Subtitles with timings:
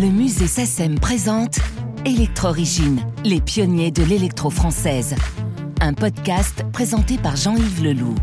[0.00, 1.58] Le musée SACEM présente
[2.04, 5.16] Electro-Origine, les pionniers de l'électro-française.
[5.80, 8.14] Un podcast présenté par Jean-Yves Leloup.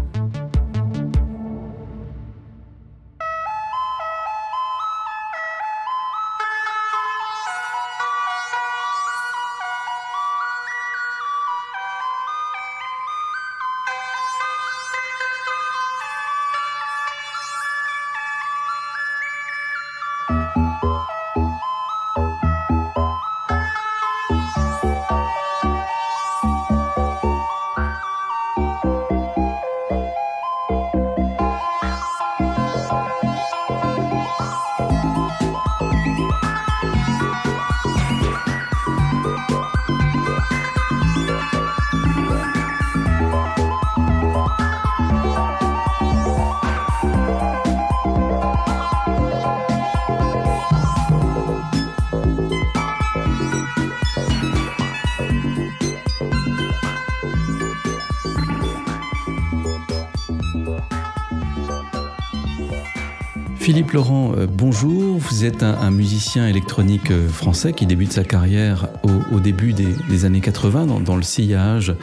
[63.65, 65.17] Philippe Laurent, euh, bonjour.
[65.17, 68.89] Vous êtes un, musicien électronique euh, français qui débute sa carrière
[69.31, 71.95] au, début des, années 80 dans, le sillage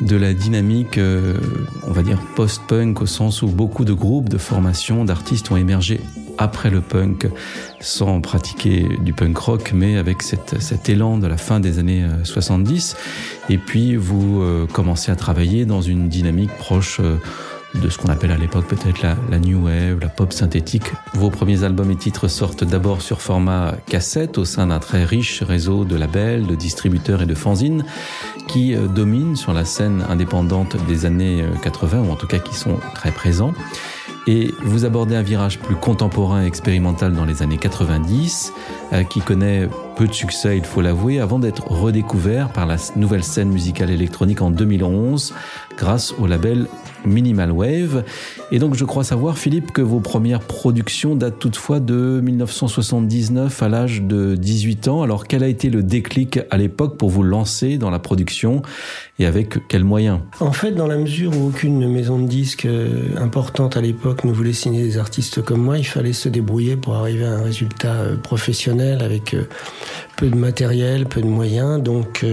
[0.00, 1.34] de la dynamique, euh,
[1.86, 6.00] on va dire post-punk au sens où beaucoup de groupes, de formations, d'artistes ont émergé
[6.38, 7.28] après le punk
[7.78, 12.96] sans pratiquer du punk rock, mais avec cet élan de la fin des années 70.
[13.48, 17.00] Et puis vous commencez à travailler dans une dynamique proche
[17.74, 20.92] de ce qu'on appelle à l'époque peut-être la, new wave, la pop synthétique.
[21.14, 25.42] Vos premiers albums et titres sortent d'abord sur format cassette au sein d'un très riche
[25.42, 27.84] réseau de labels, de distributeurs et de fanzines
[28.48, 32.38] qui euh, dominent sur la scène indépendante des années 80 euh, ou en tout cas
[32.38, 33.52] qui sont très présents.
[34.26, 38.52] Et vous abordez un virage plus contemporain et expérimental dans les années 90,
[38.92, 39.68] euh, qui connaît
[40.00, 44.40] peu de succès, il faut l'avouer, avant d'être redécouvert par la nouvelle scène musicale électronique
[44.40, 45.34] en 2011,
[45.76, 46.68] grâce au label
[47.04, 48.04] Minimal Wave.
[48.52, 53.68] Et donc je crois savoir, Philippe, que vos premières productions datent toutefois de 1979 à
[53.68, 55.02] l'âge de 18 ans.
[55.02, 58.62] Alors quel a été le déclic à l'époque pour vous lancer dans la production
[59.18, 60.20] et avec quels moyens?
[60.40, 64.32] En fait, dans la mesure où aucune maison de disques euh, importante à l'époque ne
[64.32, 67.94] voulait signer des artistes comme moi, il fallait se débrouiller pour arriver à un résultat
[67.94, 69.44] euh, professionnel avec euh,
[70.16, 71.82] peu de matériel, peu de moyens.
[71.82, 72.24] Donc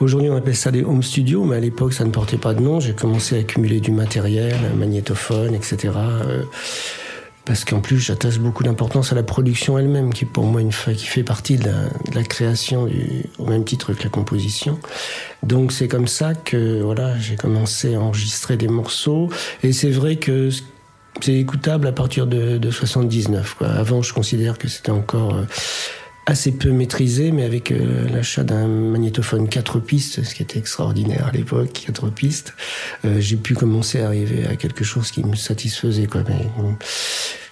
[0.00, 2.60] aujourd'hui on appelle ça des home studios, mais à l'époque ça ne portait pas de
[2.60, 2.80] nom.
[2.80, 5.90] J'ai commencé à accumuler du matériel, un magnétophone, etc
[7.46, 11.06] parce qu'en plus j'attache beaucoup d'importance à la production elle-même, qui pour moi une qui
[11.06, 11.70] fait partie de
[12.12, 12.88] la, création
[13.38, 14.78] au même titre que la composition.
[15.42, 19.30] Donc c'est comme ça que voilà j'ai commencé à enregistrer des morceaux
[19.62, 20.50] et c'est vrai que
[21.20, 23.54] c'est écoutable à partir de, de 79.
[23.54, 23.68] Quoi.
[23.68, 25.44] Avant je considère que c'était encore euh,
[26.26, 31.28] assez peu maîtrisé, mais avec euh, l'achat d'un magnétophone 4 pistes, ce qui était extraordinaire
[31.28, 32.54] à l'époque, 4 pistes,
[33.04, 36.06] euh, j'ai pu commencer à arriver à quelque chose qui me satisfaisait.
[36.06, 36.22] Quoi.
[36.28, 36.46] Mais,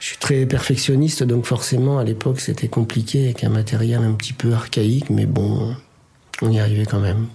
[0.01, 4.33] je suis très perfectionniste, donc forcément à l'époque c'était compliqué avec un matériel un petit
[4.33, 5.75] peu archaïque, mais bon,
[6.43, 7.29] on y arrivait quand même.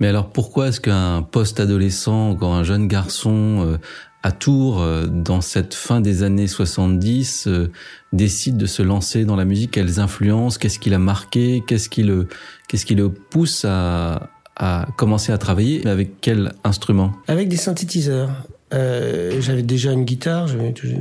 [0.00, 3.78] Mais alors pourquoi est-ce qu'un post-adolescent, encore un jeune garçon euh,
[4.22, 7.70] à Tours, euh, dans cette fin des années 70, euh,
[8.12, 12.02] décide de se lancer dans la musique Quelles influences Qu'est-ce qui l'a marqué Qu'est-ce qui
[12.02, 12.28] le,
[12.68, 17.12] qu'est-ce qui le pousse à, à commencer à travailler Avec quel instrument?
[17.28, 18.30] Avec des synthétiseurs.
[18.74, 20.48] Euh, j'avais déjà une guitare,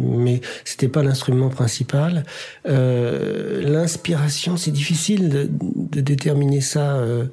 [0.01, 2.23] mais c'était pas l'instrument principal.
[2.67, 6.95] Euh, L'inspiration, c'est difficile de, de, déterminer ça.
[6.95, 7.25] Euh,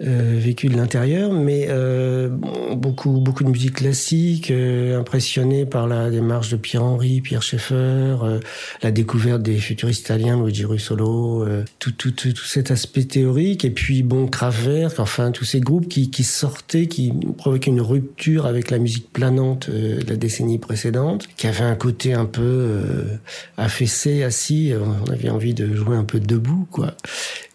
[0.00, 6.10] euh, vécu de l'intérieur, mais euh, beaucoup beaucoup de musique classique, euh, impressionné par la
[6.10, 8.40] démarche de Pierre Henry, Pierre Schaeffer, euh,
[8.82, 11.46] la découverte des futuristes italiens, Luigi Russolo,
[11.78, 15.88] tout, tout, tout, tout, cet aspect théorique, et puis bon Kraftwerk, enfin tous ces groupes
[15.88, 21.28] qui, qui sortaient, qui provoquaient une rupture avec la musique planante de la décennie précédente,
[21.36, 22.80] qui avait un côté un peu
[23.56, 24.72] affaissé, assis,
[25.06, 26.94] on avait envie de jouer un peu debout, quoi.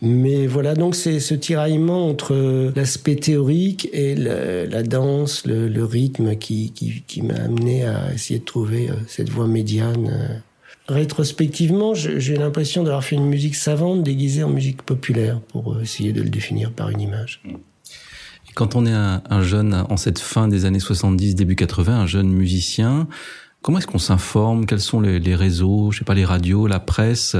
[0.01, 6.71] Mais voilà, donc c'est ce tiraillement entre l'aspect théorique et la danse, le, rythme qui,
[6.71, 10.07] qui, m'a amené à essayer de trouver euh, cette voie médiane.
[10.11, 10.93] Euh.
[10.93, 16.13] Rétrospectivement, j'ai l'impression d'avoir fait une musique savante déguisée en musique populaire pour euh, essayer
[16.13, 17.41] de le définir par une image.
[18.55, 22.29] quand on est un, jeune, en cette fin des années 70, début 80, un jeune
[22.29, 23.07] musicien,
[23.61, 24.65] Comment est-ce qu'on s'informe?
[24.65, 25.91] Quels sont les, réseaux?
[25.91, 27.35] Je sais pas, les radios, la presse?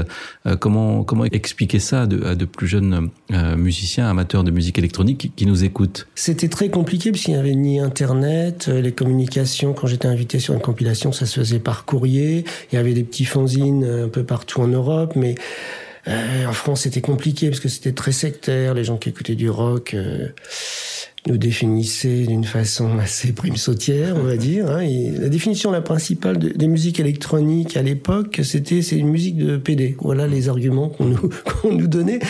[0.46, 5.32] Euh, Comment comment expliquer ça à de, plus jeunes euh, musiciens, amateurs de musique électronique
[5.34, 6.08] qui, nous écoutent?
[6.14, 9.72] C'était très compliqué parce qu'il n'y avait ni Internet, euh, les communications.
[9.72, 12.44] Quand j'étais invité sur une compilation, ça se faisait par courrier.
[12.70, 15.36] Il y avait des petits fanzines un peu partout en Europe, mais
[16.06, 18.74] en France, c'était compliqué parce que c'était très sectaire.
[18.74, 19.94] Les gens qui écoutaient du rock
[21.26, 24.70] nous définissait d'une façon assez prime sautière, on va dire.
[24.70, 24.86] Hein.
[25.18, 29.96] la définition la principale des musiques électroniques à l'époque, c'était c'est une musique de PD.
[30.00, 31.30] Voilà les arguments qu'on nous,
[31.62, 32.20] qu'on nous donnait,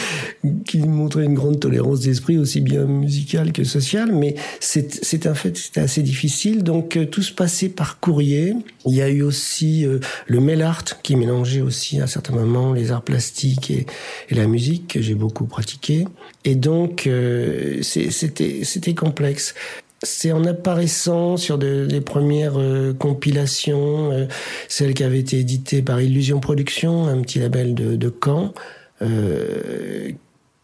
[0.65, 4.13] qui montraient une grande tolérance d'esprit, aussi bien musicale que sociale.
[4.13, 6.63] Mais c'est un fait, c'était assez difficile.
[6.63, 8.55] Donc euh, tout se passait par courrier.
[8.87, 12.73] Il y a eu aussi euh, le mail art qui mélangeait aussi à certains moments
[12.73, 13.87] les arts plastiques et,
[14.31, 16.07] et la musique que j'ai beaucoup pratiqué.
[16.45, 19.55] Et donc euh, c'était c'était complexe.
[20.03, 24.27] C'est en apparaissant sur de, les premières euh, compilations, euh,
[24.67, 28.55] celles qui avaient été éditées par Illusion Production, un petit label de, de Caen,
[29.03, 30.11] euh,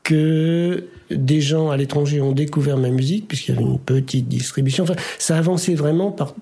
[0.04, 4.84] que des gens à l'étranger ont découvert ma musique, puisqu'il y avait une petite distribution.
[4.84, 6.34] Enfin, ça avançait vraiment par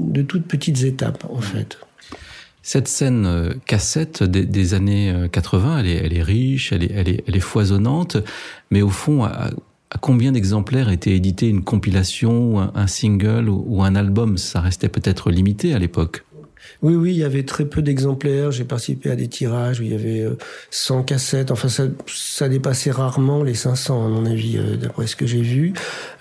[0.00, 1.78] de toutes petites étapes, en fait.
[2.62, 7.24] Cette scène cassette des, années 80, elle est, elle est riche, elle est, elle, est,
[7.26, 8.18] elle est foisonnante,
[8.70, 9.26] mais au fond,
[9.90, 14.36] à combien d'exemplaires était édité une compilation, un, single ou un album?
[14.36, 16.24] Ça restait peut-être limité à l'époque.
[16.80, 18.52] Oui, oui, il y avait très peu d'exemplaires.
[18.52, 20.26] J'ai participé à des tirages où il y avait
[20.70, 21.50] 100 euh, cassettes.
[21.50, 25.42] Enfin, ça, ça dépassait rarement les 500, à mon avis, euh, d'après ce que j'ai
[25.42, 25.72] vu.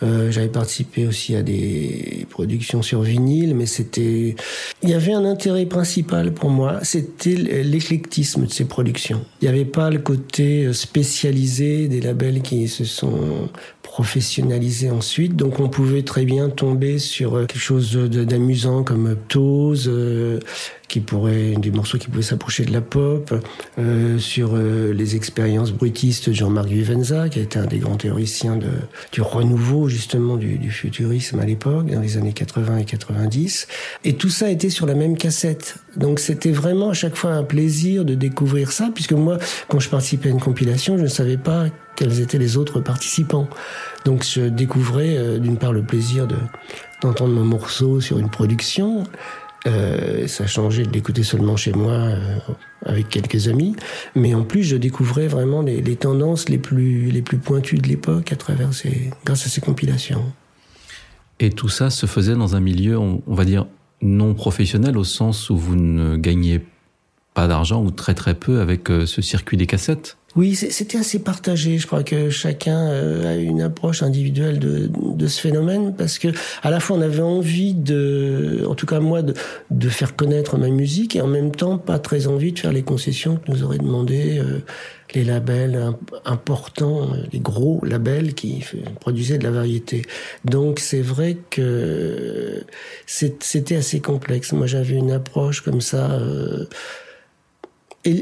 [0.02, 4.36] Euh, J'avais participé aussi à des productions sur vinyle, mais c'était...
[4.82, 9.24] Il y avait un intérêt principal pour moi, c'était l'éclectisme de ces productions.
[9.42, 13.50] Il n'y avait pas le côté euh, spécialisé des labels qui se sont
[13.88, 15.36] professionnalisé ensuite.
[15.36, 20.40] Donc on pouvait très bien tomber sur euh, quelque chose d'amusant comme Ptose, euh,
[20.88, 23.34] qui pourrait des morceaux qui pouvaient s'approcher de la pop,
[23.78, 27.98] euh, sur euh, les expériences bruitistes de Jean-Marc Vivenza, qui a été un des grands
[27.98, 28.70] théoriciens de,
[29.12, 33.68] du renouveau justement du, du futurisme à l'époque, dans les années 80 et 90.
[34.06, 35.76] Et tout ça était sur la même cassette.
[35.98, 39.38] Donc c'était vraiment à chaque fois un plaisir de découvrir ça, puisque moi,
[39.68, 43.50] quand je participais à une compilation, je ne savais pas quels étaient les autres participants.
[44.06, 46.38] Donc je découvrais euh, d'une part le plaisir de
[47.02, 49.04] d'entendre mon morceau sur une production,
[49.68, 52.38] euh, ça changeait de l'écouter seulement chez moi euh,
[52.86, 53.76] avec quelques amis,
[54.16, 58.32] mais en plus je découvrais vraiment les, tendances les plus les plus pointues de l'époque
[58.32, 60.24] à travers ces grâce à ces compilations.
[61.40, 63.68] Et tout ça se faisait dans un milieu, on, va dire
[64.02, 66.62] non professionnel au sens où vous ne gagnez
[67.34, 70.18] pas d'argent ou très très peu avec euh, ce circuit des cassettes.
[70.38, 71.80] Oui, c'était assez partagé.
[71.80, 76.28] Je crois que chacun euh, a une approche individuelle de, de, ce phénomène parce que
[76.62, 79.34] à la fois on avait envie de, en tout cas moi, de,
[79.72, 82.84] de, faire connaître ma musique et en même temps pas très envie de faire les
[82.84, 84.60] concessions que nous auraient demandé euh,
[85.16, 85.94] les labels
[86.24, 88.64] importants, euh, les gros labels qui
[89.00, 90.04] produisaient de la variété.
[90.46, 92.64] Donc c'est vrai que
[93.08, 94.52] c'était assez complexe.
[94.54, 96.12] Moi j'avais une approche comme ça.
[96.12, 96.66] Euh,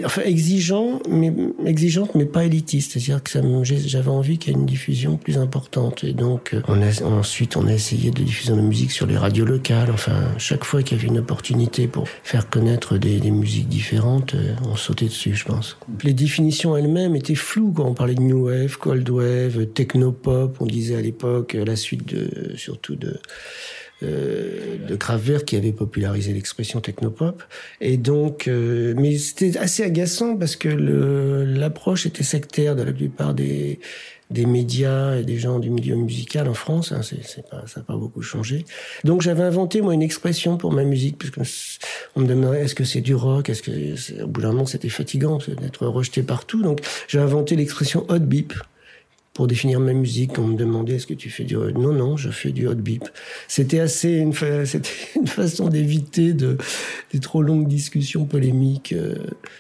[0.05, 1.33] enfin exigeant, mais
[1.65, 2.93] exigeante, mais pas élitiste.
[2.93, 3.31] C'est-à-dire que
[3.63, 6.03] j'avais envie qu'il y ait une diffusion plus importante.
[6.03, 9.17] Et donc, euh, on a, ensuite, on a essayé de diffuser nos musiques sur les
[9.17, 9.91] radios locales.
[9.91, 14.35] Enfin, chaque fois qu'il y avait une opportunité pour faire connaître des, des musiques différentes,
[14.35, 15.77] euh, on sautait dessus, je pense.
[16.03, 20.57] Les définitions elles-mêmes étaient floues quand on parlait de new wave, cold wave, technopop.
[20.59, 23.19] On disait à l'époque la suite de, surtout de euh,
[24.01, 27.43] de Gravert qui avait popularisé l'expression technopop.
[27.81, 33.33] Et donc, euh, mais c'était assez agaçant parce que l'approche était sectaire de la plupart
[33.33, 33.79] des,
[34.31, 36.91] des médias et des gens du milieu musical en France.
[36.91, 38.65] Hein, c'est, pas, ça n'a pas beaucoup changé.
[39.03, 41.79] Donc j'avais inventé moi une expression pour ma musique parce
[42.15, 44.89] on me demandait est-ce que c'est du rock, est-ce que au bout d'un moment c'était
[44.89, 46.61] fatigant d'être rejeté partout.
[46.61, 48.53] Donc j'ai inventé l'expression hot beep
[49.35, 52.29] pour définir ma musique, on me demandait est-ce que tu fais du non non, je
[52.29, 53.03] fais du hot beep.
[53.49, 54.33] C'était assez une,
[54.65, 56.57] c'était une façon d'éviter de
[57.11, 59.15] des trop longues discussions polémiques euh,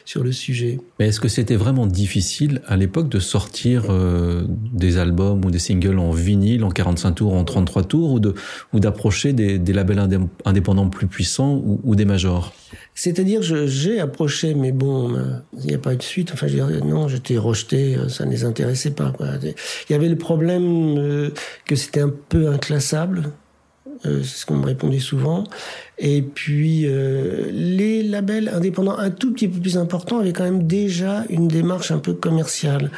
[0.05, 0.79] sur le sujet.
[0.97, 5.59] Mais est-ce que c'était vraiment difficile à l'époque de sortir euh, des albums ou des
[5.59, 8.33] singles en vinyle en 45 tours, en 33 tours ou de
[8.71, 10.07] ou d'approcher des, des, labels
[10.45, 12.53] indépendants plus puissants ou, ou des majors?
[12.97, 16.31] C'est-à-dire, j'ai approché, mais bon, euh, il n'y a pas eu de suite.
[16.33, 19.11] Enfin, je dirais, non, j'étais rejeté, euh, ça ne les intéressait pas.
[19.43, 19.53] Il
[19.89, 21.29] y avait le problème euh,
[21.65, 23.31] que c'était un peu inclassable.
[24.03, 25.43] C'est ce qu'on me répondait souvent.
[25.97, 26.85] Et puis
[27.51, 31.91] les labels indépendants un tout petit peu plus importants avaient quand même déjà une démarche
[31.91, 32.91] un peu commerciale.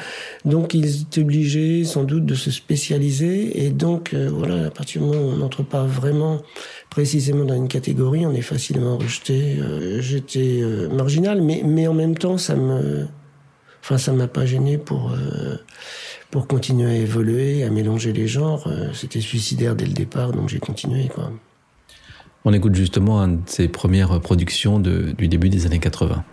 [0.46, 3.66] Donc ils étaient obligés sans doute de se spécialiser.
[3.66, 6.42] Et donc voilà, à partir du moment où on n'entre pas vraiment
[6.90, 9.58] précisément dans une catégorie, on est facilement rejeté.
[10.00, 10.62] J'étais
[10.92, 13.06] marginal, mais, mais en même temps, ça me
[13.88, 15.56] Enfin, ça m'a pas gêné pour euh,
[16.32, 18.68] pour continuer à évoluer, à mélanger les genres.
[18.68, 21.10] Euh, c'était suicidaire dès le départ, donc j'ai continué.
[22.46, 26.24] On écoute justement une de ses premières productions du début des années 80.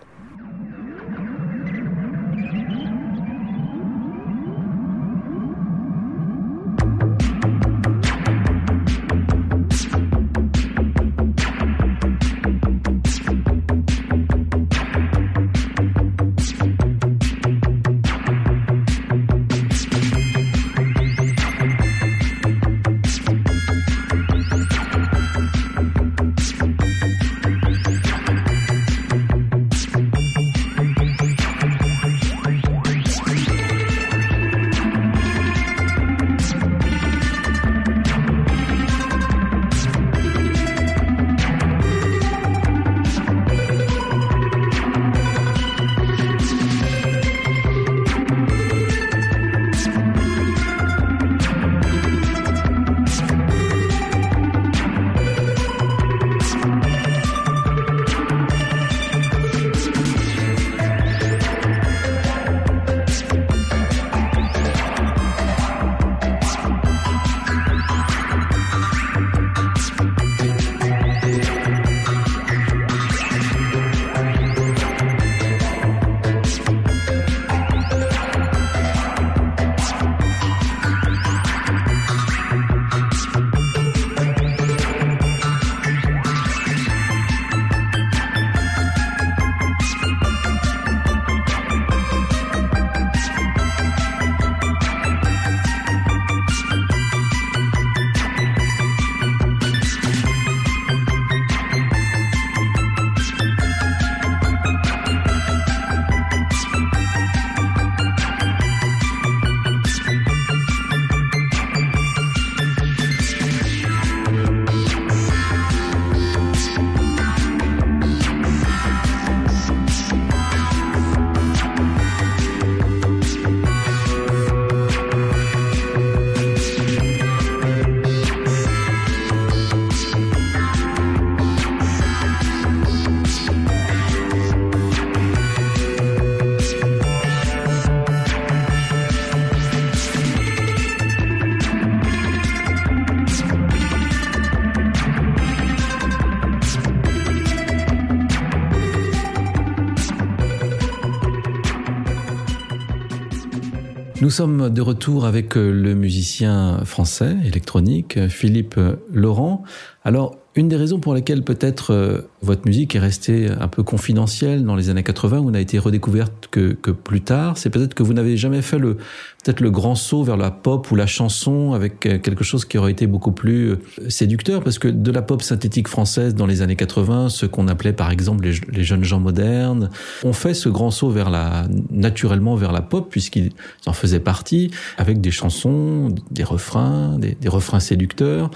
[154.25, 158.79] Nous sommes de retour avec euh, le musicien français électronique Philippe
[159.13, 159.61] Laurent.
[160.05, 164.63] Alors, une des raisons pour lesquelles peut-être euh, votre musique est restée un peu confidentielle
[164.63, 168.13] dans les années 80 ou n'a été redécouverte que, plus tard, c'est peut-être que vous
[168.13, 168.95] n'avez jamais fait le
[169.43, 172.79] peut-être le grand saut vers la pop ou la chanson avec euh, quelque chose qui
[172.79, 176.61] aurait été beaucoup plus euh, séducteur parce que de la pop synthétique française dans les
[176.61, 179.89] années 80, ce qu'on appelait par exemple les, jeunes gens modernes,
[180.23, 183.51] ont fait ce grand saut vers la naturellement vers la pop puisqu'ils
[183.85, 188.49] en faisaient partie avec des chansons, des refrains, des, des refrains séducteurs.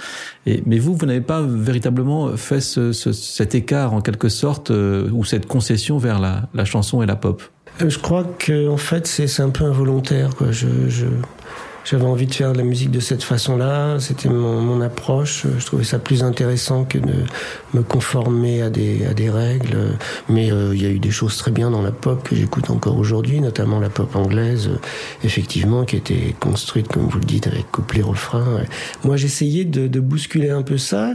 [0.46, 4.72] Et, mais vous, vous n'avez pas véritablement fait ce, ce, cet écart en quelque sorte
[4.72, 7.41] euh, ou cette concession vers la, la chanson et la pop?
[7.81, 10.31] Euh, je crois que en fait c'est un peu involontaire.
[10.51, 10.67] Je,
[11.89, 14.00] j'avais envie de faire de la musique de cette façon-là.
[14.00, 15.48] C'était mon, mon, approche.
[15.58, 17.25] Je trouvais ça plus intéressant que de
[17.74, 19.98] me conformer à des, à des règles.
[20.27, 22.69] Mais euh, il y a eu des choses très bien dans la pop que j'écoute
[22.69, 24.69] encore aujourd'hui, notamment la pop anglaise,
[25.24, 28.62] effectivement, qui était construite, comme vous le dites, avec couplet-refrain.
[29.03, 31.13] Moi, j'essayais de, de, bousculer un peu ça.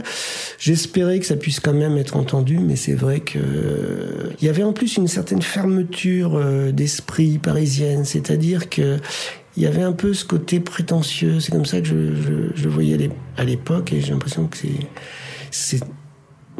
[0.59, 4.49] J'espérais que ça puisse quand même être entendu, mais c'est vrai que euh, il y
[4.49, 8.99] avait en plus une certaine fermeture euh, d'esprit parisienne, c'est-à-dire que
[9.57, 11.39] il y avait un peu ce côté prétentieux.
[11.39, 14.57] C'est comme ça que je, je voyais à l'époque et j'ai l'impression que
[15.51, 15.79] c'est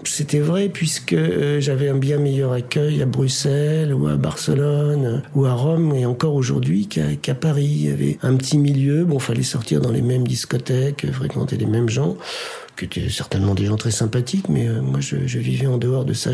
[0.04, 5.46] c'était vrai puisque euh, j'avais un bien meilleur accueil à Bruxelles ou à Barcelone ou
[5.46, 7.66] à Rome et encore aujourd'hui qu'à Paris.
[7.66, 11.66] Il y avait un petit milieu, bon, fallait sortir dans les mêmes discothèques, fréquenter les
[11.66, 12.18] mêmes gens.
[12.76, 16.06] Qui étaient certainement des gens très sympathiques, mais euh, moi je, je, vivais en dehors
[16.06, 16.32] de ça.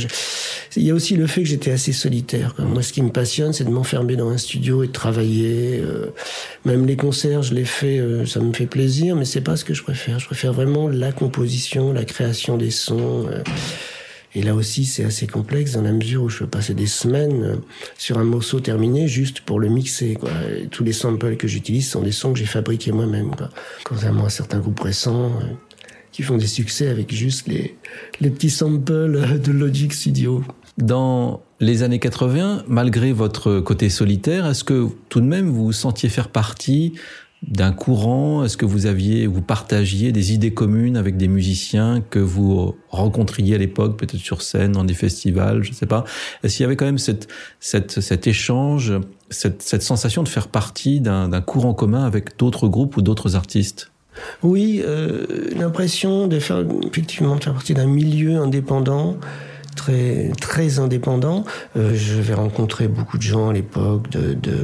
[0.75, 2.55] Il y a aussi le fait que j'étais assez solitaire.
[2.59, 5.79] Moi, ce qui me passionne, c'est de m'enfermer dans un studio et de travailler.
[5.83, 6.07] Euh,
[6.65, 9.65] même les concerts, je les fais, euh, ça me fait plaisir, mais c'est pas ce
[9.65, 10.19] que je préfère.
[10.19, 13.27] Je préfère vraiment la composition, la création des sons.
[14.33, 17.59] Et là aussi, c'est assez complexe dans la mesure où je peux passer des semaines
[17.97, 20.13] sur un morceau terminé juste pour le mixer.
[20.13, 20.29] Quoi.
[20.71, 23.31] tous les samples que j'utilise sont des sons que j'ai fabriqués moi-même.
[23.83, 25.33] Contrairement à certains groupes récents
[26.11, 27.77] qui font des succès avec juste les,
[28.19, 30.43] les petits samples de Logic Studio.
[30.77, 36.09] Dans les années 80, malgré votre côté solitaire, est-ce que tout de même vous sentiez
[36.09, 36.93] faire partie
[37.47, 38.43] d'un courant?
[38.43, 43.55] Est-ce que vous aviez, vous partagiez des idées communes avec des musiciens que vous rencontriez
[43.55, 46.03] à l'époque, peut-être sur scène, dans des festivals, je ne sais pas?
[46.43, 47.27] Est-ce qu'il y avait quand même cette,
[47.59, 48.93] cette, cet échange,
[49.29, 53.90] cette, cette sensation de faire partie d'un courant commun avec d'autres groupes ou d'autres artistes?
[54.43, 55.25] Oui, euh,
[55.55, 59.17] l'impression de faire effectivement de faire partie d'un milieu indépendant
[59.75, 61.45] très très indépendant.
[61.77, 64.55] Euh, je vais rencontrer beaucoup de gens à l'époque de, de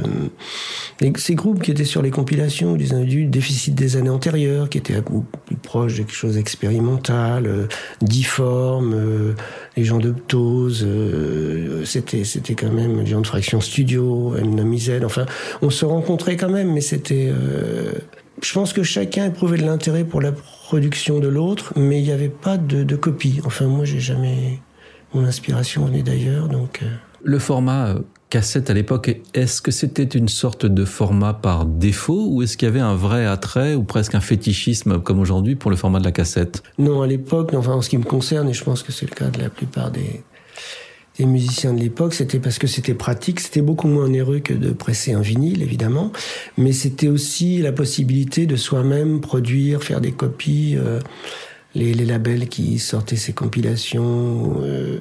[1.16, 5.00] ces groupes qui étaient sur les compilations des du déficit des années antérieures, qui étaient
[5.46, 7.66] plus proches de quelque chose d'expérimental, euh,
[8.02, 9.34] difforme, euh,
[9.76, 14.76] les gens de Ptose, euh, c'était c'était quand même les gens de Fraction Studio, M.
[15.04, 15.26] Enfin,
[15.62, 17.30] on se rencontrait quand même, mais c'était
[18.42, 22.12] je pense que chacun éprouvait de l'intérêt pour la production de l'autre, mais il n'y
[22.12, 23.40] avait pas de, de, copie.
[23.44, 24.60] Enfin, moi, j'ai jamais.
[25.14, 26.80] Mon inspiration venait d'ailleurs, donc.
[26.82, 26.90] Euh.
[27.24, 32.28] Le format euh, cassette à l'époque, est-ce que c'était une sorte de format par défaut
[32.30, 35.70] ou est-ce qu'il y avait un vrai attrait ou presque un fétichisme comme aujourd'hui pour
[35.70, 36.62] le format de la cassette?
[36.78, 39.14] Non, à l'époque, enfin en ce qui me concerne, et je pense que c'est le
[39.14, 40.22] cas de la plupart des,
[41.18, 44.70] des musiciens de l'époque, c'était parce que c'était pratique, c'était beaucoup moins onéreux que de
[44.70, 46.12] presser un vinyle, évidemment,
[46.56, 50.76] mais c'était aussi la possibilité de soi-même produire, faire des copies.
[50.76, 51.00] Euh,
[51.78, 55.00] les, labels qui sortaient ces compilations, euh,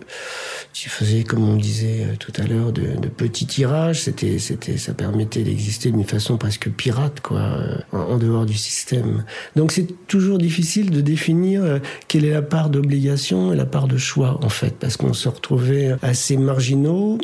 [0.74, 4.01] tu faisais, comme on disait euh, tout à l'heure, de, petits tirages.
[4.03, 9.24] C'était, c'était, ça permettait d'exister d'une façon presque pirate, quoi, euh, en, dehors du système.
[9.55, 13.88] Donc c'est toujours difficile de définir euh, quelle est la part d'obligation et la part
[13.88, 17.17] de choix, en fait, parce qu'on se retrouvait assez marginaux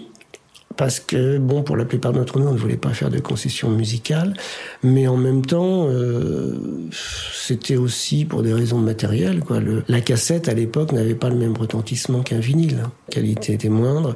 [0.76, 3.70] parce que, bon, pour la plupart d'entre nous, on ne voulait pas faire de concessions
[3.70, 4.34] musicales,
[4.82, 6.58] mais en même temps, euh,
[6.92, 9.42] c'était aussi pour des raisons matérielles.
[9.42, 9.60] Quoi.
[9.88, 12.78] La cassette, à l'époque, n'avait pas le même retentissement qu'un vinyle.
[12.78, 14.16] La qualité était moindre.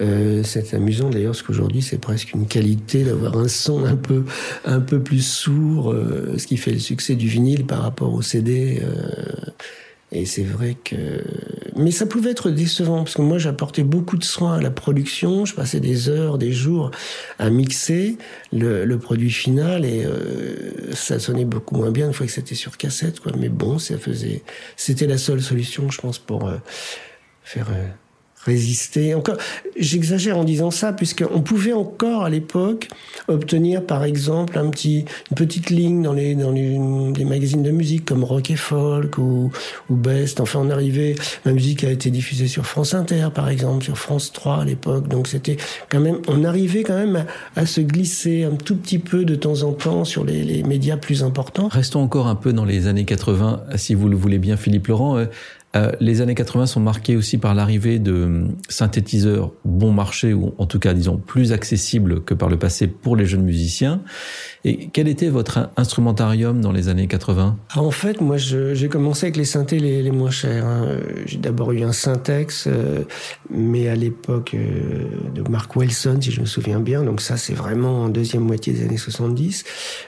[0.00, 4.24] Euh, c'est amusant d'ailleurs, parce qu'aujourd'hui, c'est presque une qualité d'avoir un son un peu,
[4.64, 8.22] un peu plus sourd, euh, ce qui fait le succès du vinyle par rapport au
[8.22, 8.82] CD.
[10.10, 11.22] Et c'est vrai que...
[11.78, 15.44] Mais ça pouvait être décevant, parce que moi j'apportais beaucoup de soins à la production,
[15.44, 16.90] je passais des heures, des jours
[17.38, 18.18] à mixer
[18.52, 22.56] le, le produit final, et euh, ça sonnait beaucoup moins bien une fois que c'était
[22.56, 23.32] sur cassette, quoi.
[23.38, 24.42] Mais bon, ça faisait...
[24.76, 26.56] C'était la seule solution, je pense, pour euh,
[27.44, 27.68] faire...
[27.70, 27.86] Euh,
[28.44, 29.14] résister.
[29.14, 29.36] Encore,
[29.76, 32.88] j'exagère en disant ça, puisqu'on pouvait encore à l'époque
[33.28, 36.78] obtenir, par exemple, un petit, une petite ligne dans les, dans les,
[37.24, 39.50] magazines de musique comme Rock et Folk ou,
[39.90, 40.40] ou Best.
[40.40, 44.32] Enfin, on arrivait, la musique a été diffusée sur France Inter, par exemple, sur France
[44.32, 45.08] 3 à l'époque.
[45.08, 45.56] Donc c'était
[45.90, 49.62] quand même, on arrivait quand même à, se glisser un tout petit peu de temps
[49.62, 51.68] en temps sur les, les médias plus importants.
[51.68, 55.26] Restons encore un peu dans les années 80, si vous le voulez bien, Philippe Laurent.
[55.76, 60.66] Euh, les années 80 sont marquées aussi par l'arrivée de synthétiseurs bon marché, ou en
[60.66, 64.00] tout cas, disons, plus accessibles que par le passé pour les jeunes musiciens.
[64.64, 69.26] Et quel était votre instrumentarium dans les années 80 ah, En fait, moi, j'ai commencé
[69.26, 70.64] avec les synthés les, moins chers.
[70.64, 70.98] Hein.
[71.26, 73.04] J'ai d'abord eu un Syntex, euh,
[73.50, 75.04] mais à l'époque euh,
[75.34, 77.02] de Mark Wilson, si je me souviens bien.
[77.02, 79.64] Donc ça, c'est vraiment en deuxième moitié des années 70.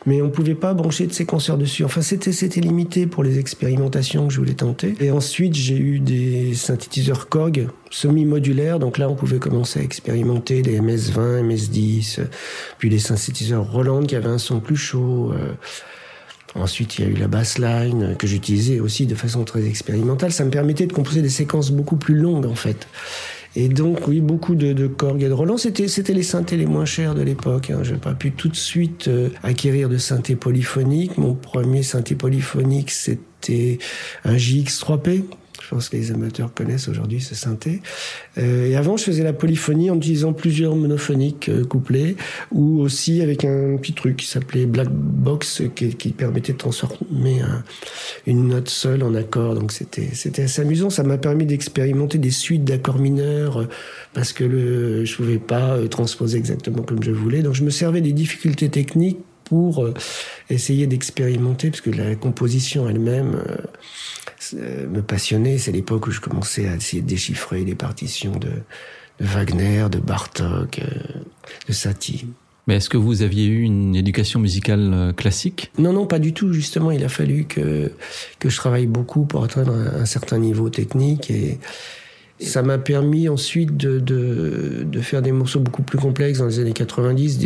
[0.06, 1.84] Mais on pouvait pas brancher de séquenceurs dessus.
[1.84, 4.94] Enfin, c'était limité pour les expérimentations que je voulais tenter.
[5.00, 8.78] Et ensuite, j'ai eu des synthétiseurs Korg semi-modulaires.
[8.78, 12.20] Donc là, on pouvait commencer à expérimenter des MS-20, MS-10,
[12.78, 15.32] puis des synthétiseurs Roland qui avaient un son plus chaud.
[15.32, 15.52] Euh.
[16.56, 20.32] Ensuite, il y a eu la bassline que j'utilisais aussi de façon très expérimentale.
[20.32, 22.88] Ça me permettait de composer des séquences beaucoup plus longues, en fait.
[23.56, 25.56] Et donc, oui, beaucoup de, Korg et de Roland.
[25.56, 27.70] C'était, c'était les synthés les moins chers de l'époque.
[27.70, 27.80] Hein.
[27.82, 31.18] Je n'ai pas pu tout de suite euh, acquérir de synthé polyphonique.
[31.18, 33.78] Mon premier synthé polyphonique, c'était
[34.24, 35.24] un JX3P,
[35.62, 37.80] je pense que les amateurs connaissent aujourd'hui ce synthé.
[38.38, 42.16] Euh, et avant, je faisais la polyphonie en utilisant plusieurs monophoniques euh, couplés,
[42.50, 47.62] ou aussi avec un petit truc qui s'appelait Black Box, qui, permettait de transformer un,
[48.26, 49.54] une note seule en accord.
[49.54, 50.90] Donc c'était c'était assez amusant.
[50.90, 53.68] Ça m'a permis d'expérimenter des suites d'accords mineurs euh,
[54.12, 57.42] parce que le, je pouvais pas euh, transposer exactement comme je voulais.
[57.42, 59.84] Donc je me servais des difficultés techniques pour
[60.48, 63.42] essayer d'expérimenter, parce que la composition elle-même,
[64.54, 65.58] me passionnait.
[65.58, 69.98] C'est l'époque où je commençais à essayer de déchiffrer les partitions de, de Wagner, de
[69.98, 70.80] Bartok,
[71.68, 72.26] de Satie.
[72.66, 75.72] Mais est-ce que vous aviez eu une éducation musicale euh, classique?
[75.76, 76.52] Non, non, pas du tout.
[76.52, 77.90] Justement, il a fallu que,
[78.38, 81.58] que je travaille beaucoup pour atteindre un, certain niveau technique et,
[82.42, 86.58] ça m'a permis ensuite de, de, de, faire des morceaux beaucoup plus complexes dans les
[86.58, 87.38] années 90,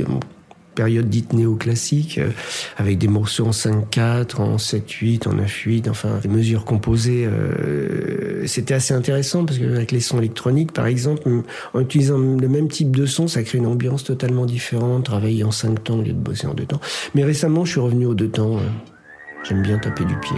[0.74, 2.30] période dite néoclassique, euh,
[2.76, 7.26] avec des morceaux en 5-4, en 7-8, en 9-8, enfin des mesures composées.
[7.26, 11.28] Euh, c'était assez intéressant parce qu'avec les sons électroniques, par exemple,
[11.72, 15.50] en utilisant le même type de son, ça crée une ambiance totalement différente, travailler en
[15.50, 16.80] 5 temps au lieu de bosser en 2 temps.
[17.14, 18.56] Mais récemment, je suis revenu aux 2 temps.
[18.56, 18.60] Euh,
[19.48, 20.36] j'aime bien taper du pied.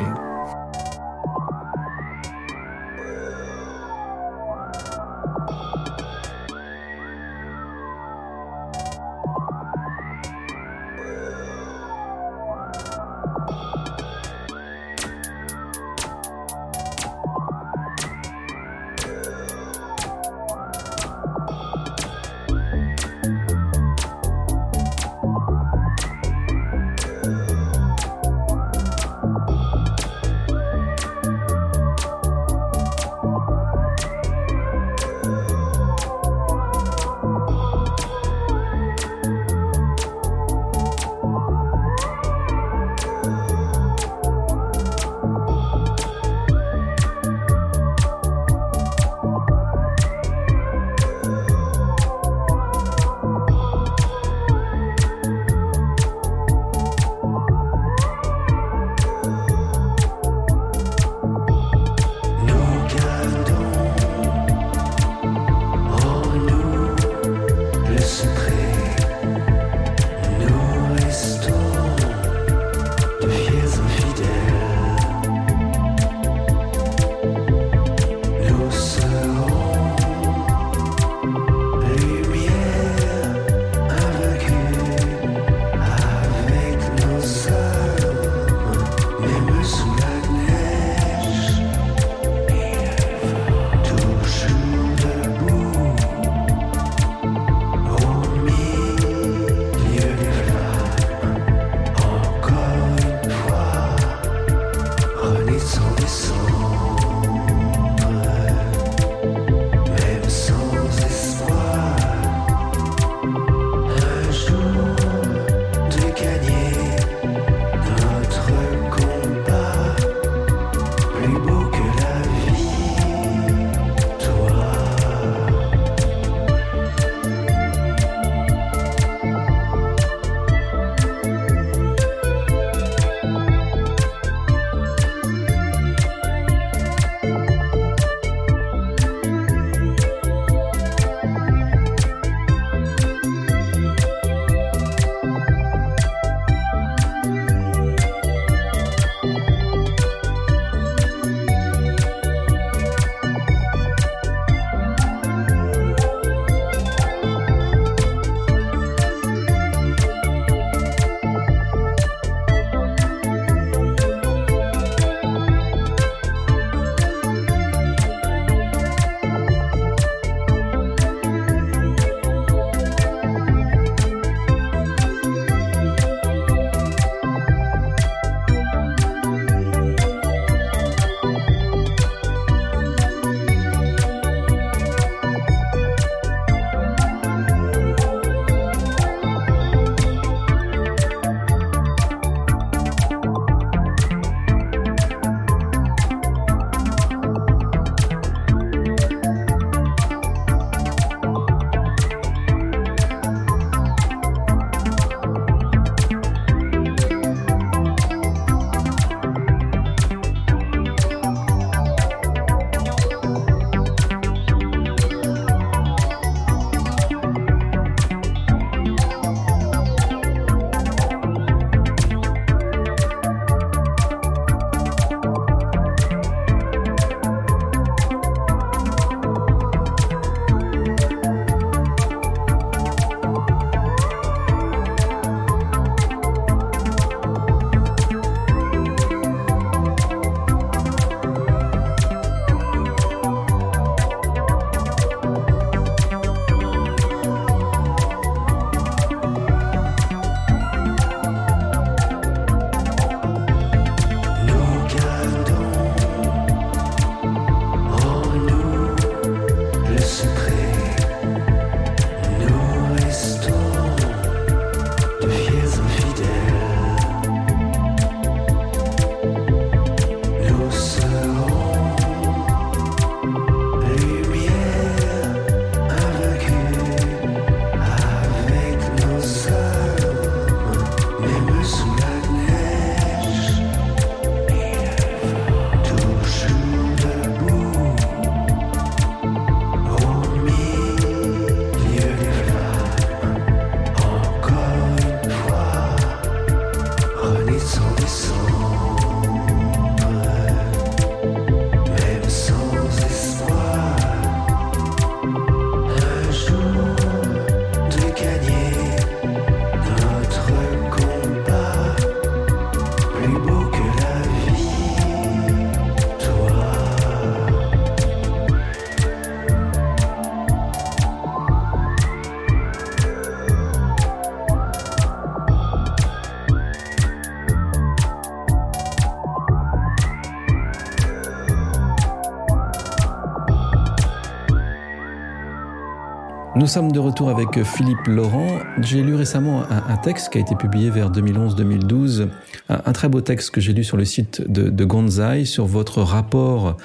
[336.67, 338.59] Nous sommes de retour avec Philippe Laurent.
[338.81, 342.27] J'ai lu récemment un, texte qui a été publié vers 2011-2012,
[342.69, 346.03] un, très beau texte que j'ai lu sur le site de, de Gonzai sur votre
[346.03, 346.77] rapport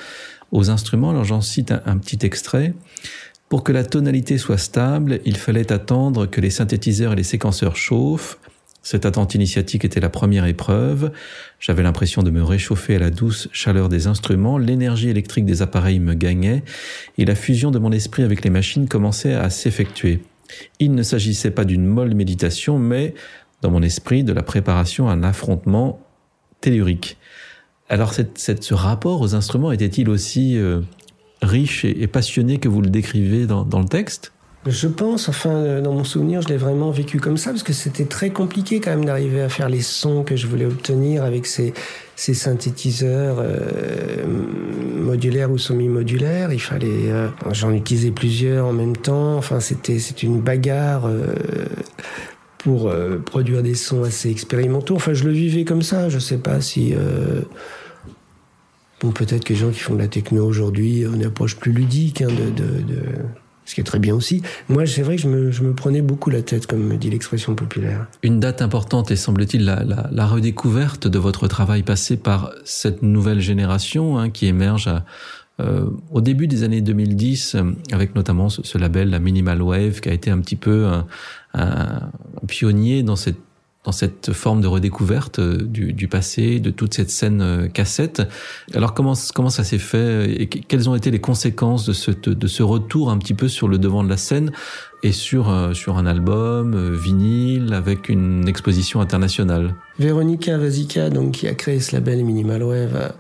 [0.52, 1.10] aux instruments.
[1.10, 2.76] Alors j'en cite un, petit extrait.
[3.50, 7.76] Pour que la tonalité soit stable, il fallait attendre que les synthétiseurs et les séquenceurs
[7.76, 8.38] chauffent,
[8.84, 11.12] cette attente initiatique était la première épreuve.
[11.60, 16.00] J'avais l'impression de me réchauffer à la douce chaleur des instruments, l'énergie électrique des appareils
[16.00, 16.64] me gagnait,
[17.18, 20.22] et la fusion de mon esprit avec les machines commençait à s'effectuer.
[20.80, 23.14] Il ne s'agissait pas d'une molle méditation, mais,
[23.62, 26.02] dans mon esprit, de la préparation à un affrontement
[26.60, 27.18] tellurique.
[27.88, 30.82] Alors ce rapport aux instruments était-il aussi euh,
[31.42, 34.32] riche et, passionné que vous le décrivez dans le texte?
[34.68, 37.74] Je pense, enfin, euh, dans mon souvenir, je l'ai vraiment vécu comme ça, parce que
[37.74, 41.48] c'était très compliqué quand même d'arriver à faire les sons que je voulais obtenir avec
[41.48, 41.74] ces,
[42.16, 44.24] synthétiseurs euh,
[44.98, 46.54] modulaires ou semi-modulaires.
[46.54, 49.36] Il fallait, euh, j'en utilisais plusieurs en même temps.
[49.36, 51.10] Enfin, c'était, une bagarre
[52.60, 52.94] pour
[53.26, 54.96] produire des sons assez expérimentaux.
[54.96, 56.10] Enfin, je le vivais comme ça.
[56.10, 56.94] Je sais pas si
[59.02, 61.72] Bon, peut-être que les gens qui font de la techno aujourd'hui ont une approche plus
[61.72, 62.64] ludique hein, de,
[63.72, 64.42] ce qui est très bien aussi.
[64.68, 67.10] Moi, c'est vrai que je me, je me, prenais beaucoup la tête, comme me dit
[67.10, 68.06] l'expression populaire.
[68.22, 73.02] Une date importante est, semble-t-il, la, la, la, redécouverte de votre travail passé par cette
[73.02, 75.06] nouvelle génération hein, qui émerge à,
[75.62, 80.02] euh, au début des années 2010, euh, avec notamment ce, ce, label, la Minimal Wave,
[80.02, 81.08] qui a été un petit peu un,
[81.54, 82.12] un
[82.50, 83.40] pionnier dans cette
[83.84, 88.22] dans cette forme de redécouverte euh, du, du, passé, de toute cette scène euh, cassette.
[88.76, 92.48] Alors comment comment ça s'est fait et quelles ont été les conséquences de ce de
[92.48, 94.52] ce retour un petit peu sur le devant de la scène
[95.02, 99.76] et sur euh, sur un album vinyle avec une exposition internationale?
[99.98, 103.14] Véronica Vasica, donc qui a créé ce label Minimal Wave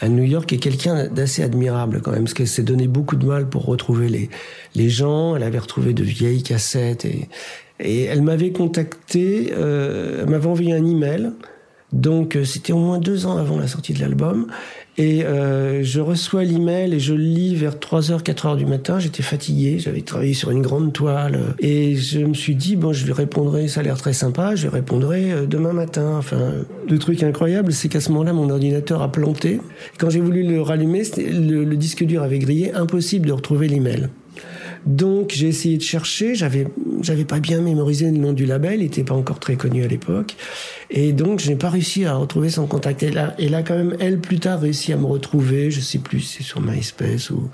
[0.00, 3.26] à New York est quelqu'un d'assez admirable quand même, parce qu'elle s'est donné beaucoup de
[3.26, 4.30] mal pour retrouver les,
[4.76, 5.34] les gens.
[5.34, 7.28] Elle avait retrouvé de vieilles cassettes et,
[7.80, 11.32] et elle m'avait contacté, euh, elle m'avait envoyé un email.
[11.92, 14.48] Donc euh, c'était au moins deux ans avant la sortie de l'album.
[14.98, 18.98] Et euh, je reçois l'email et je lis vers 3h, 4h du matin.
[18.98, 21.54] J'étais fatigué, j'avais travaillé sur une grande toile.
[21.60, 24.62] Et je me suis dit, bon, je lui répondrai, ça a l'air très sympa, je
[24.62, 26.16] lui répondrai euh, demain matin.
[26.18, 26.52] Enfin,
[26.90, 29.60] le truc incroyable, c'est qu'à ce moment-là, mon ordinateur a planté.
[29.98, 34.08] Quand j'ai voulu le rallumer, le, le disque dur avait grillé, impossible de retrouver l'email.
[34.86, 36.66] Donc j'ai essayé de chercher, j'avais
[37.02, 39.88] j'avais pas bien mémorisé le nom du label, il était pas encore très connu à
[39.88, 40.36] l'époque,
[40.90, 43.02] et donc je n'ai pas réussi à retrouver son contact.
[43.02, 45.98] Et là, et là quand même, elle plus tard réussi à me retrouver, je sais
[45.98, 47.48] plus, c'est sur MySpace ou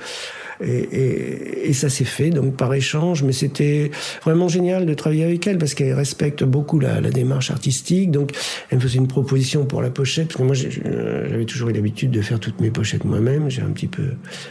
[0.65, 3.91] et, et, et ça s'est fait donc par échange, mais c'était
[4.23, 8.11] vraiment génial de travailler avec elle parce qu'elle respecte beaucoup la, la, démarche artistique.
[8.11, 8.33] Donc
[8.71, 12.21] elle me faisait une proposition pour la pochette parce moi j'avais toujours eu l'habitude de
[12.21, 13.51] faire toutes mes pochettes moi-même.
[13.51, 14.11] J'ai un petit peu,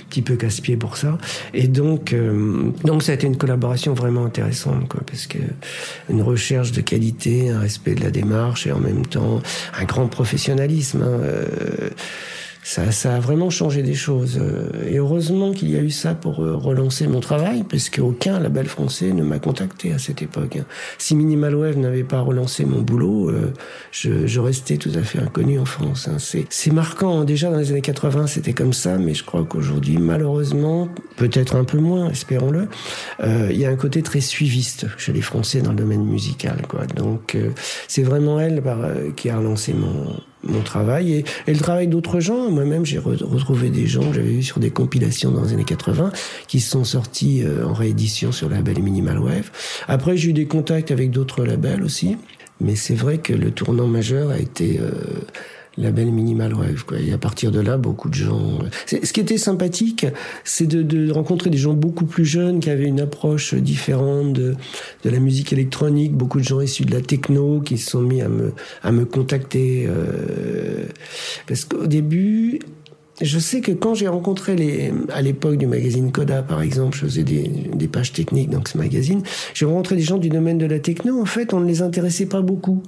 [0.09, 1.17] petit peu casse-pied pour ça.
[1.53, 5.39] Et donc, euh, donc ça a été une collaboration vraiment intéressante, quoi, parce que
[6.09, 9.41] une recherche de qualité, un respect de la démarche et en même temps
[9.79, 11.01] un grand professionnalisme.
[11.01, 11.89] Hein, euh,
[12.63, 14.39] ça, ça, a vraiment changé des choses.
[14.41, 18.39] Euh, et heureusement qu'il y a eu ça pour euh, relancer mon travail, parce qu'aucun
[18.39, 20.55] label français ne m'a contacté à cette époque.
[20.55, 20.65] Hein.
[20.97, 23.53] Si Minimal Wave n'avait pas relancé mon boulot, euh,
[23.91, 26.07] je, je, restais tout à fait inconnu en France.
[26.07, 26.17] Hein.
[26.49, 27.25] C'est marquant.
[27.25, 31.65] Déjà dans les années 80, c'était comme ça, mais je crois qu'aujourd'hui, malheureusement, peut-être un
[31.65, 32.67] peu moins, espérons-le,
[33.23, 36.61] il y a un côté très suiviste chez les Français dans le domaine musical.
[36.67, 36.85] Quoi.
[36.87, 37.37] Donc,
[37.87, 38.61] c'est vraiment elle
[39.15, 42.49] qui a relancé mon mon travail et, le travail d'autres gens.
[42.49, 46.11] Moi-même, j'ai retrouvé des gens que j'avais vus sur des compilations dans les années 80
[46.47, 49.51] qui sont sortis euh, en réédition sur le label Minimal Wave.
[49.87, 52.17] Après, j'ai eu des contacts avec d'autres labels aussi.
[52.61, 54.91] Mais c'est vrai que le tournant majeur a été euh,
[55.77, 56.85] label minimal wave.
[56.85, 56.99] Quoi.
[56.99, 58.59] Et à partir de là, beaucoup de gens.
[58.85, 60.05] Ce qui était sympathique,
[60.43, 64.55] c'est de, de, rencontrer des gens beaucoup plus jeunes qui avaient une approche différente de,
[65.03, 66.13] de, la musique électronique.
[66.13, 69.05] Beaucoup de gens issus de la techno qui se sont mis à me, à me
[69.05, 69.85] contacter.
[69.87, 70.85] Euh,
[71.47, 72.59] parce qu'au début,
[73.21, 77.05] je sais que quand j'ai rencontré les, à l'époque du magazine Coda, par exemple, je
[77.05, 80.65] faisais des, des pages techniques dans ce magazine, j'ai rencontré des gens du domaine de
[80.65, 81.19] la techno.
[81.19, 82.83] En fait, on ne les intéressait pas beaucoup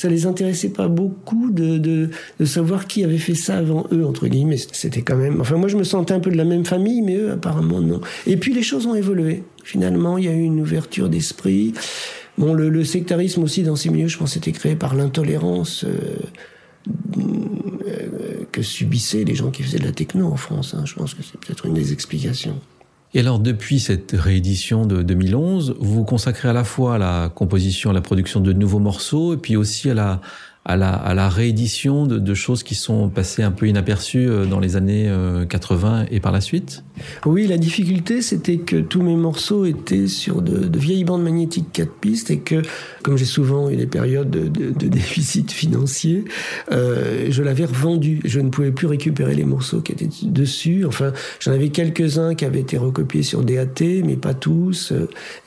[0.00, 4.28] ça les intéressait pas beaucoup de, de, savoir qui avait fait ça avant eux, entre
[4.28, 4.56] guillemets.
[4.72, 5.42] C'était quand même.
[5.42, 8.00] Enfin, moi, je me sentais un peu de la même famille, mais eux, apparemment, non.
[8.26, 9.42] Et puis, les choses ont évolué.
[9.62, 11.74] Finalement, il y a eu une ouverture d'esprit.
[12.38, 15.84] Bon, le, sectarisme aussi, dans ces milieux, je pense, était créé par l'intolérance.
[15.84, 15.98] Euh,
[17.18, 20.72] euh, que subissaient les gens qui faisaient de la techno en France.
[20.74, 20.84] Hein.
[20.86, 22.58] Je pense que c'est peut-être une des explications.
[23.12, 27.28] Et alors, depuis cette réédition de 2011, vous vous consacrez à la fois à la
[27.28, 30.20] composition, à la production de nouveaux morceaux, et puis aussi à la,
[30.66, 35.10] à la, réédition de, choses qui sont passées un peu inaperçues euh, dans les années
[35.48, 36.84] 80 euh, et par la suite
[37.24, 41.92] Oui, la difficulté, c'était que tous mes morceaux étaient sur de, vieilles bandes magnétiques 4
[41.92, 42.62] pistes et que,
[43.02, 46.24] comme j'ai souvent eu des périodes de, de déficit financier,
[46.72, 48.20] euh, je l'avais revendu.
[48.24, 50.84] Je ne pouvais plus récupérer les morceaux qui étaient dessus.
[50.84, 54.92] Enfin, j'en avais quelques-uns qui avaient été recopiés sur DAT, mais pas tous.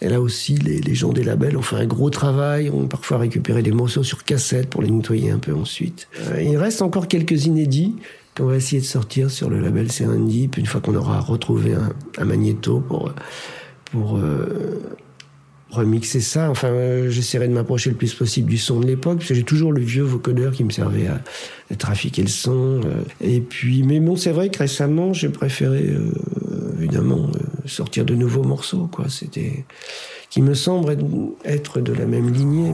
[0.01, 3.19] Et là aussi, les, les gens des labels ont fait un gros travail, ont parfois
[3.19, 6.07] récupéré des morceaux sur cassette pour les un peu ensuite.
[6.19, 7.95] Euh, il reste encore quelques inédits
[8.35, 11.73] qu'on va essayer de sortir sur le label Serendip une fois qu'on aura retrouvé
[12.17, 13.13] un, magnéto pour,
[13.85, 14.81] pour euh,
[15.69, 16.49] remixer ça.
[16.49, 19.43] Enfin, euh, j'essaierai de m'approcher le plus possible du son de l'époque, parce que j'ai
[19.43, 21.21] toujours le vieux vocodeur qui me servait à,
[21.77, 22.81] trafiquer le son.
[23.19, 25.91] et puis, mais bon, c'est vrai que récemment, j'ai préféré
[26.77, 27.31] évidemment
[27.65, 28.89] sortir de nouveaux morceaux.
[29.07, 29.65] C'était
[30.33, 30.97] qui me semble
[31.45, 32.73] être de la même lignée.